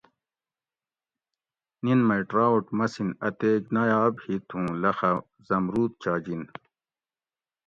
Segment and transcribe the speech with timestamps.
[1.83, 5.11] نِن مئ ٹراؤٹ مسِین اتیک نایاب ہِت اُوں لخہ
[5.47, 6.41] زمرود چاجِن